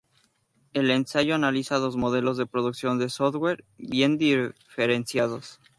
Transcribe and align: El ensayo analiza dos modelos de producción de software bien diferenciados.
El 0.73 0.89
ensayo 0.89 1.35
analiza 1.35 1.77
dos 1.77 1.95
modelos 1.95 2.35
de 2.35 2.47
producción 2.47 2.97
de 2.97 3.07
software 3.07 3.63
bien 3.77 4.17
diferenciados. 4.17 5.59